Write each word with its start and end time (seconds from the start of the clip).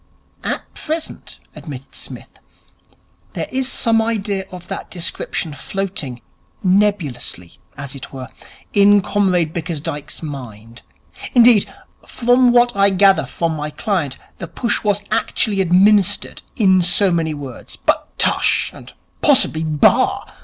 'At 0.43 0.73
present,' 0.73 1.39
admitted 1.55 1.93
Psmith, 1.93 2.39
'there 3.33 3.45
is 3.51 3.71
some 3.71 4.01
idea 4.01 4.47
of 4.49 4.67
that 4.67 4.89
description 4.89 5.53
floating 5.53 6.21
nebulously, 6.63 7.59
as 7.77 7.93
it 7.93 8.11
were 8.11 8.29
in 8.73 9.01
Comrade 9.01 9.53
Bickersdyke's 9.53 10.23
mind. 10.23 10.81
Indeed, 11.35 11.71
from 12.03 12.51
what 12.51 12.75
I 12.75 12.89
gather 12.89 13.27
from 13.27 13.55
my 13.55 13.69
client, 13.69 14.17
the 14.39 14.47
push 14.47 14.83
was 14.83 15.03
actually 15.11 15.61
administered, 15.61 16.41
in 16.55 16.81
so 16.81 17.11
many 17.11 17.35
words. 17.35 17.75
But 17.75 18.09
tush! 18.17 18.71
And 18.73 18.93
possibly 19.21 19.63
bah! 19.63 20.25